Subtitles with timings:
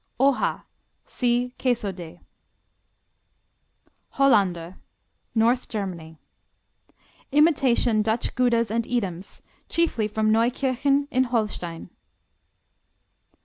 [0.19, 0.63] Hoja
[1.05, 2.21] see Queso de.
[4.13, 4.77] Hollander
[5.35, 6.17] North Germany
[7.31, 11.91] Imitation Dutch Goudas and Edams, chiefly from Neukirchen in Holstein.